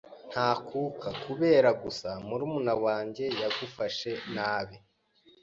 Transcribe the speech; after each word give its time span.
Ntuntuka 0.31 1.07
kubera 1.23 1.69
gusa 1.83 2.09
murumuna 2.27 2.73
wanjye 2.85 3.25
yagufashe 3.41 4.11
nabi. 4.35 4.77